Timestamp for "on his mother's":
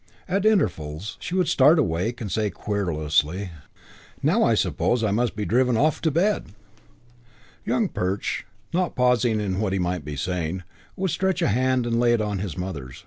12.21-12.99